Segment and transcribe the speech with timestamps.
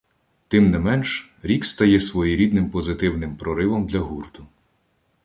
[0.47, 4.45] Тим не менш, рік стає своєрідним позитивним «проривом» для гурту.